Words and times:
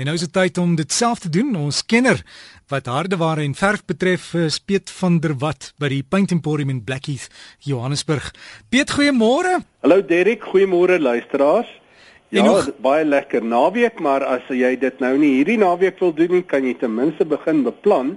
En 0.00 0.06
nou 0.08 0.14
is 0.16 0.22
dit 0.24 0.32
tyd 0.32 0.56
om 0.58 0.70
dit 0.78 0.92
self 0.92 1.18
te 1.20 1.28
doen. 1.28 1.50
Ons 1.60 1.82
kenner 1.84 2.22
wat 2.72 2.86
hardeware 2.88 3.42
en 3.44 3.52
verf 3.52 3.82
betref, 3.84 4.30
is 4.32 4.56
Piet 4.56 4.88
van 4.96 5.18
der 5.20 5.34
Walt 5.42 5.74
by 5.76 5.90
die 5.92 6.00
Paint 6.00 6.32
Emporium 6.32 6.70
in 6.72 6.78
Blackheath, 6.86 7.26
Johannesburg. 7.68 8.30
Piet, 8.72 8.94
goeiemôre. 8.96 9.58
Hallo 9.84 10.00
Derek, 10.00 10.46
goeiemôre 10.54 10.96
luisteraars. 10.96 11.68
Ja, 12.32 12.46
nog... 12.46 12.70
baie 12.80 13.04
lekker 13.04 13.44
naweek, 13.44 14.00
maar 14.00 14.24
as 14.24 14.48
jy 14.48 14.72
dit 14.80 15.04
nou 15.04 15.12
nie 15.20 15.34
hierdie 15.34 15.58
naweek 15.60 16.00
wil 16.00 16.16
doen 16.16 16.32
nie, 16.38 16.42
kan 16.48 16.64
jy 16.64 16.78
ten 16.80 16.96
minste 16.96 17.28
begin 17.28 17.60
beplan. 17.68 18.14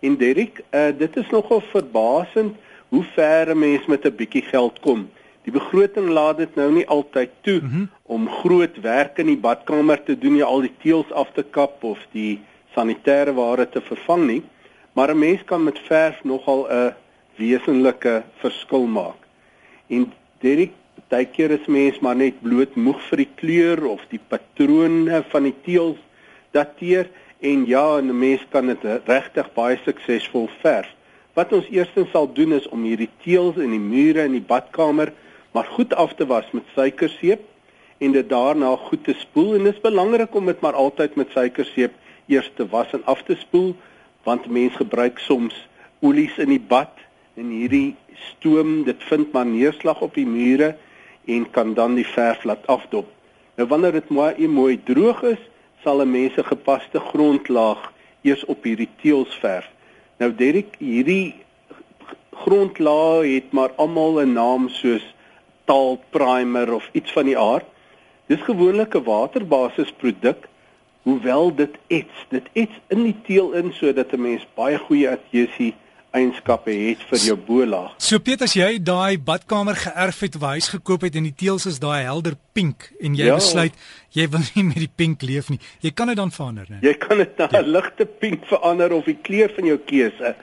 En 0.00 0.16
Derek, 0.16 0.62
uh, 0.70 0.88
dit 0.96 1.20
is 1.20 1.28
nogal 1.36 1.60
verbasend 1.74 2.56
hoe 2.94 3.04
ver 3.12 3.52
'n 3.52 3.58
mens 3.58 3.84
met 3.92 4.08
'n 4.08 4.16
bietjie 4.16 4.46
geld 4.48 4.80
kom. 4.80 5.10
Die 5.46 5.54
begroting 5.54 6.08
laat 6.10 6.40
dit 6.42 6.56
nou 6.58 6.72
nie 6.74 6.86
altyd 6.90 7.30
toe 7.46 7.60
mm 7.62 7.70
-hmm. 7.70 7.88
om 8.02 8.28
groot 8.42 8.80
werk 8.82 9.18
in 9.22 9.26
die 9.30 9.38
badkamer 9.38 10.02
te 10.04 10.18
doen, 10.18 10.32
nie 10.32 10.44
al 10.44 10.60
die 10.60 10.74
teëls 10.82 11.12
af 11.12 11.30
te 11.34 11.42
kap 11.42 11.84
of 11.84 11.98
die 12.12 12.40
sanitêre 12.74 13.34
ware 13.34 13.68
te 13.68 13.80
vervang 13.80 14.26
nie, 14.26 14.42
maar 14.92 15.14
'n 15.14 15.18
mens 15.18 15.44
kan 15.44 15.64
met 15.64 15.78
verf 15.78 16.24
nogal 16.24 16.66
'n 16.70 16.94
wesenlike 17.36 18.22
verskil 18.42 18.86
maak. 18.86 19.20
En 19.86 20.12
Derek, 20.40 20.72
baie 21.08 21.26
keer 21.26 21.50
is 21.50 21.66
mens 21.66 21.98
maar 21.98 22.16
net 22.16 22.42
bloot 22.42 22.74
moeg 22.74 23.00
vir 23.08 23.16
die 23.16 23.32
kleur 23.34 23.86
of 23.86 24.02
die 24.10 24.20
patrone 24.28 25.22
van 25.28 25.42
die 25.42 25.54
teëls 25.64 26.00
dateer 26.50 27.08
en 27.40 27.66
ja, 27.66 28.00
'n 28.00 28.18
mens 28.18 28.46
kan 28.50 28.66
dit 28.66 28.82
regtig 29.04 29.52
baie 29.54 29.78
suksesvol 29.84 30.48
verf. 30.60 30.88
Wat 31.34 31.52
ons 31.52 31.68
eerstens 31.70 32.10
sal 32.10 32.32
doen 32.32 32.52
is 32.52 32.68
om 32.68 32.82
hierdie 32.82 33.10
teëls 33.24 33.56
in 33.56 33.70
die 33.70 33.86
mure 33.94 34.24
in 34.24 34.32
die 34.32 34.48
badkamer 34.48 35.12
maar 35.56 35.68
goed 35.72 35.94
af 35.94 36.12
te 36.14 36.26
was 36.26 36.50
met 36.52 36.72
suikerseep 36.74 37.40
en 37.98 38.12
dit 38.12 38.28
daarna 38.28 38.74
goed 38.76 39.04
te 39.04 39.14
spoel 39.16 39.54
en 39.54 39.62
dit 39.64 39.74
is 39.74 39.80
belangrik 39.80 40.34
om 40.34 40.46
dit 40.46 40.60
maar 40.60 40.76
altyd 40.76 41.14
met 41.16 41.32
suikerseep 41.32 41.94
eers 42.26 42.50
te 42.54 42.66
was 42.68 42.92
en 42.92 43.04
af 43.04 43.22
te 43.22 43.36
spoel 43.40 43.72
want 44.28 44.50
mense 44.52 44.76
gebruik 44.76 45.18
soms 45.18 45.56
olies 46.04 46.36
in 46.44 46.52
die 46.52 46.60
bad 46.60 47.00
en 47.40 47.54
hierdie 47.56 47.94
stoom 48.32 48.82
dit 48.84 49.08
vind 49.08 49.32
maar 49.32 49.46
neerslag 49.46 50.04
op 50.04 50.14
die 50.14 50.26
mure 50.26 50.74
en 51.24 51.48
kan 51.56 51.74
dan 51.74 51.96
die 51.96 52.06
verf 52.06 52.44
laat 52.44 52.66
afdop. 52.66 53.08
Nou 53.56 53.68
wanneer 53.68 53.96
dit 53.96 54.08
mooi 54.08 54.48
mooi 54.48 54.76
droog 54.84 55.22
is, 55.22 55.42
sal 55.82 56.02
'n 56.02 56.10
mens 56.10 56.36
'n 56.36 56.52
gepaste 56.52 57.00
grondlaag 57.00 57.92
eers 58.22 58.44
op 58.44 58.62
hierdie 58.62 58.92
teëls 59.00 59.34
verf. 59.40 59.68
Nou 60.18 60.34
Derek, 60.34 60.76
hierdie 60.78 61.34
grondlaag 62.44 63.24
het 63.34 63.52
maar 63.52 63.72
almal 63.76 64.20
'n 64.20 64.32
naam 64.32 64.68
soos 64.68 65.15
taal 65.66 65.98
primer 66.14 66.72
of 66.74 66.88
iets 66.92 67.12
van 67.12 67.28
die 67.30 67.38
aard. 67.38 67.66
Dis 68.26 68.42
gewoonlik 68.42 68.94
'n 68.94 69.04
waterbasis 69.04 69.92
produk, 69.98 70.48
hoewel 71.02 71.54
dit 71.54 71.74
ets, 71.86 72.26
dit 72.30 72.46
ets 72.52 72.78
in 72.88 73.02
die 73.02 73.16
teel 73.26 73.52
in 73.52 73.72
sodat 73.72 74.12
'n 74.12 74.20
mens 74.20 74.46
baie 74.54 74.78
goeie 74.78 75.10
adhesie 75.10 75.74
eienskappe 76.16 76.72
het 76.72 77.02
vir 77.10 77.22
jou 77.28 77.36
bolaag. 77.48 77.94
So 78.02 78.18
Piet, 78.22 78.42
as 78.42 78.54
jy 78.56 78.78
daai 78.82 79.18
badkamer 79.18 79.76
geërf 79.76 80.22
het 80.24 80.38
huis 80.40 80.68
gekoop 80.72 81.06
het 81.06 81.18
en 81.18 81.28
die 81.28 81.34
teels 81.36 81.66
is 81.66 81.78
daai 81.82 82.06
helder 82.06 82.36
pink 82.56 82.90
en 83.00 83.16
jy 83.18 83.28
ja. 83.30 83.36
besluit 83.40 83.76
jy 84.16 84.28
wil 84.32 84.44
nie 84.54 84.64
met 84.70 84.80
die 84.80 84.92
pink 85.02 85.22
leef 85.22 85.50
nie, 85.52 85.60
jy 85.84 85.92
kan 85.92 86.08
dit 86.08 86.16
dan 86.16 86.32
verander, 86.32 86.66
né? 86.70 86.80
Jy 86.82 86.94
kan 87.02 87.18
dit 87.18 87.38
na 87.38 87.48
'n 87.50 87.54
ja. 87.54 87.60
ligte 87.78 88.06
pink 88.06 88.46
verander 88.46 88.92
of 88.92 89.04
die 89.04 89.18
kleur 89.22 89.52
van 89.56 89.66
jou 89.66 89.78
keuse. 89.78 90.34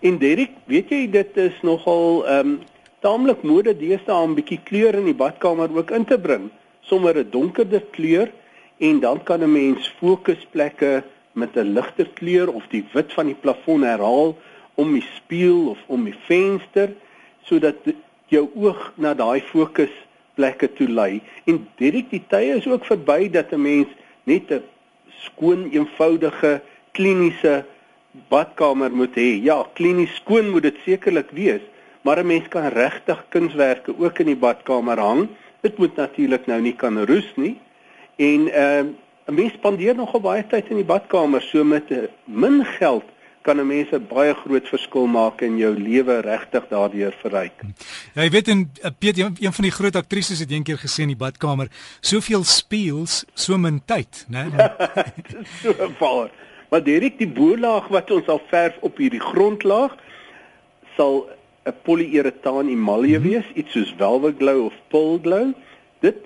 En 0.00 0.18
Derek, 0.18 0.50
weet 0.66 0.90
jy 0.90 1.06
dit 1.10 1.36
is 1.36 1.62
nogal 1.62 2.24
ehm 2.26 2.40
um, 2.40 2.58
taamlik 3.04 3.42
mode 3.46 3.74
deesdae 3.78 4.22
om 4.22 4.32
'n 4.32 4.38
bietjie 4.38 4.60
kleur 4.64 4.94
in 4.98 5.06
die 5.06 5.20
badkamer 5.22 5.70
ook 5.76 5.90
in 5.90 6.04
te 6.04 6.18
bring, 6.18 6.50
sommer 6.80 7.14
'n 7.16 7.30
donkerder 7.30 7.82
kleur 7.96 8.30
en 8.78 9.00
dan 9.00 9.22
kan 9.22 9.42
'n 9.42 9.52
mens 9.52 9.94
fokusplekke 10.00 11.02
met 11.32 11.56
'n 11.56 11.72
ligter 11.74 12.08
kleur 12.14 12.48
of 12.52 12.64
die 12.70 12.84
wit 12.92 13.12
van 13.12 13.26
die 13.26 13.40
plafon 13.44 13.82
herhaal 13.82 14.36
om 14.74 14.92
die 14.92 15.06
spieël 15.14 15.68
of 15.68 15.78
om 15.86 16.04
die 16.04 16.18
venster 16.26 16.90
sodat 17.42 17.76
jou 18.26 18.48
oog 18.54 18.92
na 18.96 19.14
daai 19.14 19.40
fokusplekke 19.40 20.72
toe 20.72 20.88
lei. 20.88 21.20
En 21.44 21.66
direk 21.76 22.10
die 22.10 22.24
tye 22.28 22.56
is 22.56 22.66
ook 22.66 22.84
verby 22.84 23.30
dat 23.30 23.52
'n 23.52 23.62
mens 23.62 23.88
net 24.24 24.50
'n 24.50 24.62
skoon, 25.08 25.70
eenvoudige, 25.70 26.60
kliniese 26.92 27.64
badkamer 28.28 28.90
moet 28.90 29.14
hê. 29.14 29.42
Ja, 29.42 29.66
klinies 29.72 30.14
skoon 30.14 30.50
moet 30.50 30.62
dit 30.62 30.76
sekerlik 30.84 31.30
wees 31.30 31.62
maar 32.02 32.18
'n 32.18 32.26
mens 32.26 32.48
kan 32.48 32.68
regtig 32.68 33.24
kunswerke 33.28 33.94
ook 33.98 34.18
in 34.18 34.26
die 34.26 34.36
badkamer 34.36 34.98
hang. 34.98 35.28
Dit 35.60 35.78
moet 35.78 35.96
natuurlik 35.96 36.46
nou 36.46 36.60
nie 36.60 36.76
kan 36.76 37.04
roes 37.04 37.32
nie. 37.36 37.60
En 38.16 38.52
ehm 38.52 38.86
uh, 38.86 38.94
'n 39.28 39.34
mens 39.34 39.52
spandeer 39.52 39.94
nogal 39.94 40.20
baie 40.20 40.46
tyd 40.46 40.70
in 40.70 40.76
die 40.76 40.88
badkamer, 40.88 41.42
so 41.42 41.64
met 41.64 41.90
uh, 41.90 41.98
min 42.24 42.64
geld 42.64 43.04
kan 43.42 43.60
'n 43.60 43.66
mens 43.66 43.90
'n 43.92 44.06
baie 44.08 44.34
groot 44.34 44.68
verskil 44.68 45.06
maak 45.06 45.40
in 45.40 45.58
jou 45.58 45.74
lewe 45.78 46.20
regtig 46.20 46.64
daardeur 46.68 47.14
verryk. 47.20 47.60
Ja, 48.14 48.22
jy 48.22 48.30
weet 48.30 48.48
en 48.48 48.70
uh, 48.82 48.90
Piet, 48.98 49.18
een 49.18 49.52
van 49.52 49.64
die 49.64 49.76
groot 49.78 49.96
aktrises 49.96 50.38
het 50.38 50.50
eendag 50.50 50.80
gesê 50.80 51.02
in 51.02 51.14
die 51.14 51.22
badkamer, 51.24 51.68
soveel 52.00 52.44
speels, 52.44 53.24
so 53.34 53.56
min 53.56 53.82
tyd, 53.84 54.26
né? 54.28 54.48
so 55.62 55.74
waar. 55.98 56.30
Maar 56.70 56.82
direk 56.82 57.18
die 57.18 57.28
bolaag 57.28 57.88
wat 57.88 58.10
ons 58.10 58.26
al 58.26 58.42
verf 58.48 58.76
op 58.80 58.96
hierdie 58.96 59.22
grondlaag 59.22 59.96
sal 60.96 61.28
'n 61.68 61.74
polyuretaan 61.82 62.68
emalje 62.68 63.18
mhm. 63.18 63.28
wees, 63.28 63.46
iets 63.54 63.72
soos 63.72 63.94
velvet 63.96 64.36
glow 64.38 64.64
of 64.64 64.74
pearl 64.88 65.18
glow. 65.22 65.52
Dit 66.00 66.16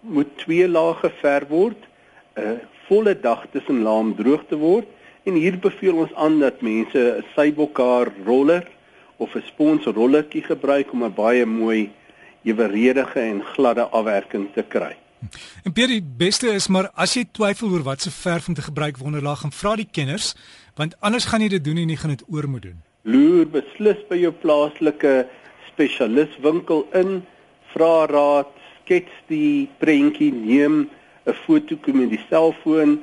moet 0.00 0.30
twee 0.36 0.68
lae 0.68 0.94
geverf 0.94 1.48
word, 1.48 1.80
'n 2.36 2.60
volle 2.86 3.14
dag 3.20 3.46
tussen 3.52 3.82
laam 3.82 4.14
droog 4.14 4.44
te 4.48 4.56
word 4.56 4.86
en 5.22 5.34
hier 5.34 5.58
beveel 5.58 5.96
ons 6.04 6.14
aan 6.14 6.38
dat 6.40 6.60
mense 6.60 6.98
'n 6.98 7.24
sybokar 7.34 8.12
roller 8.26 8.66
of 9.16 9.34
'n 9.34 9.42
spons 9.46 9.84
rollertjie 9.84 10.42
gebruik 10.42 10.92
om 10.92 11.04
'n 11.04 11.14
baie 11.14 11.46
mooi 11.46 11.90
eweredige 12.42 13.20
en 13.20 13.42
gladde 13.44 13.84
afwerking 13.88 14.48
te 14.54 14.62
kry. 14.62 14.96
En 15.64 15.72
Pierre, 15.72 15.92
die 15.92 16.10
beste 16.16 16.48
is 16.48 16.68
maar 16.68 16.90
as 16.94 17.14
jy 17.14 17.24
twyfel 17.32 17.68
oor 17.70 17.82
wat 17.82 18.00
se 18.00 18.10
verf 18.10 18.48
om 18.48 18.54
te 18.54 18.62
gebruik 18.62 18.96
wonderlaag, 18.96 19.40
gaan 19.40 19.52
vra 19.52 19.76
die 19.76 19.88
kenners, 19.90 20.34
want 20.74 20.96
anders 21.00 21.24
gaan 21.24 21.40
jy 21.40 21.48
dit 21.48 21.64
doen 21.64 21.76
en 21.76 21.88
jy 21.88 21.96
gaan 21.96 22.16
dit 22.16 22.24
oor 22.28 22.48
moet 22.48 22.62
doen 22.62 22.89
loer 23.02 23.46
beslis 23.48 24.00
by 24.10 24.18
jou 24.20 24.32
plaaslike 24.42 25.12
spesialiswinkel 25.70 26.84
in, 27.00 27.20
vra 27.72 28.06
raad, 28.10 28.50
skets 28.80 29.14
die 29.30 29.68
prentjie, 29.80 30.32
neem 30.32 30.90
'n 31.26 31.34
foto 31.46 31.76
kom 31.76 32.00
met 32.00 32.10
die 32.10 32.24
selfoon 32.28 33.00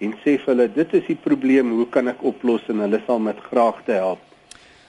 en 0.00 0.12
sê 0.22 0.38
vir 0.38 0.46
hulle 0.46 0.68
dit 0.68 0.94
is 0.94 1.06
die 1.06 1.18
probleem, 1.26 1.70
hoe 1.70 1.86
kan 1.86 2.08
ek 2.08 2.22
oplos 2.22 2.62
en 2.68 2.80
hulle 2.80 3.00
sal 3.06 3.18
met 3.18 3.38
graagte 3.50 3.92
help. 3.92 4.20